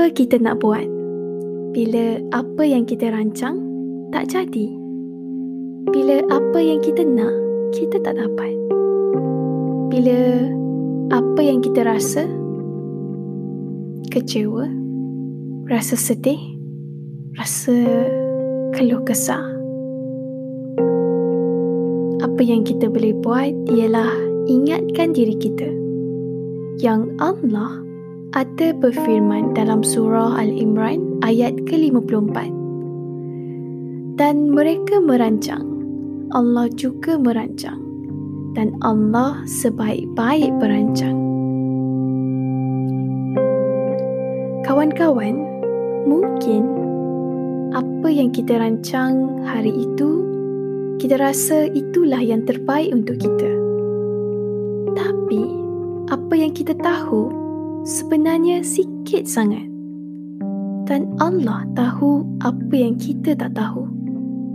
[0.00, 0.88] Cuba kita nak buat
[1.76, 3.60] bila apa yang kita rancang
[4.08, 4.72] tak jadi.
[5.92, 7.28] Bila apa yang kita nak,
[7.76, 8.48] kita tak dapat.
[9.92, 10.48] Bila
[11.12, 12.24] apa yang kita rasa
[14.08, 14.72] kecewa,
[15.68, 16.40] rasa sedih,
[17.36, 17.76] rasa
[18.72, 19.44] keluh kesah.
[22.24, 24.16] Apa yang kita boleh buat ialah
[24.48, 25.68] ingatkan diri kita
[26.80, 27.89] yang Allah
[28.30, 32.36] ada berfirman dalam surah Al-Imran ayat ke-54.
[34.14, 35.66] Dan mereka merancang,
[36.30, 37.82] Allah juga merancang
[38.54, 41.18] dan Allah sebaik-baik perancang.
[44.62, 45.34] Kawan-kawan,
[46.06, 46.62] mungkin
[47.74, 50.22] apa yang kita rancang hari itu,
[51.02, 53.50] kita rasa itulah yang terbaik untuk kita.
[54.94, 55.42] Tapi,
[56.14, 57.49] apa yang kita tahu
[57.84, 59.64] sebenarnya sikit sangat.
[60.90, 63.86] Dan Allah tahu apa yang kita tak tahu.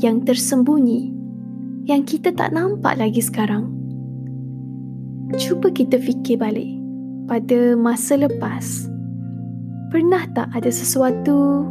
[0.00, 1.12] Yang tersembunyi.
[1.84, 3.68] Yang kita tak nampak lagi sekarang.
[5.36, 6.72] Cuba kita fikir balik
[7.28, 8.88] pada masa lepas.
[9.92, 11.68] Pernah tak ada sesuatu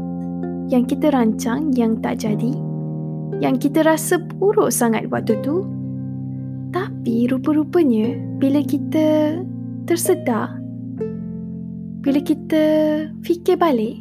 [0.70, 2.54] yang kita rancang yang tak jadi?
[3.42, 5.66] Yang kita rasa buruk sangat waktu tu?
[6.70, 9.42] Tapi rupa-rupanya bila kita
[9.90, 10.61] tersedar
[12.02, 12.64] bila kita
[13.22, 13.98] fikir balik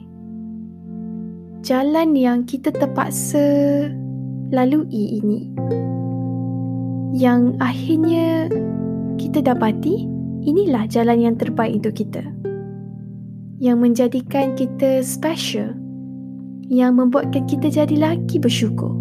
[1.61, 3.45] jalan yang kita terpaksa
[4.51, 5.53] lalui ini
[7.13, 8.49] yang akhirnya
[9.21, 10.09] kita dapati
[10.45, 12.25] inilah jalan yang terbaik untuk kita.
[13.61, 15.77] Yang menjadikan kita special
[16.71, 18.97] yang membuatkan kita jadi lagi bersyukur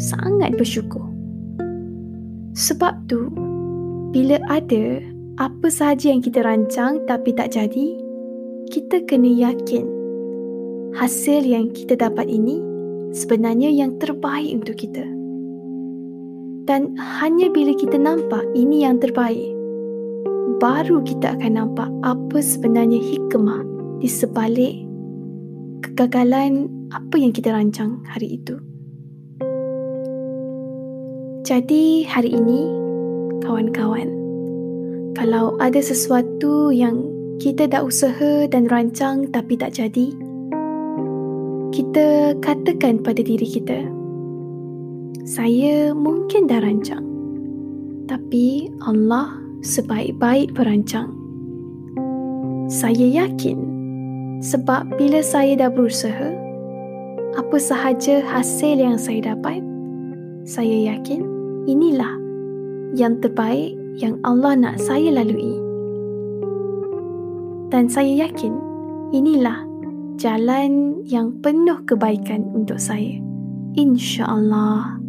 [0.00, 1.04] sangat bersyukur.
[2.56, 3.28] Sebab tu
[4.16, 5.04] bila ada
[5.36, 8.09] apa sahaja yang kita rancang tapi tak jadi
[8.68, 9.88] kita kena yakin
[11.00, 12.60] hasil yang kita dapat ini
[13.16, 15.06] sebenarnya yang terbaik untuk kita.
[16.68, 19.50] Dan hanya bila kita nampak ini yang terbaik,
[20.60, 23.64] baru kita akan nampak apa sebenarnya hikmah
[23.98, 24.74] di sebalik
[25.82, 28.60] kegagalan apa yang kita rancang hari itu.
[31.42, 32.70] Jadi hari ini,
[33.42, 34.06] kawan-kawan,
[35.18, 37.02] kalau ada sesuatu yang
[37.40, 40.12] kita dah usaha dan rancang tapi tak jadi,
[41.72, 43.88] kita katakan pada diri kita,
[45.24, 47.00] saya mungkin dah rancang,
[48.04, 51.16] tapi Allah sebaik-baik perancang.
[52.68, 53.58] Saya yakin
[54.44, 56.36] sebab bila saya dah berusaha,
[57.40, 59.64] apa sahaja hasil yang saya dapat,
[60.44, 61.24] saya yakin
[61.64, 62.20] inilah
[62.92, 65.69] yang terbaik yang Allah nak saya lalui
[67.70, 68.52] dan saya yakin
[69.14, 69.64] inilah
[70.20, 73.16] jalan yang penuh kebaikan untuk saya.
[73.78, 74.99] InsyaAllah.